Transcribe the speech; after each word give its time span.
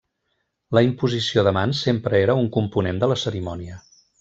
La 0.77 0.81
imposició 0.87 1.43
de 1.49 1.53
mans 1.59 1.83
sempre 1.89 2.19
era 2.23 2.37
un 2.45 2.49
component 2.59 3.03
de 3.05 3.11
la 3.13 3.19
cerimònia. 3.27 3.79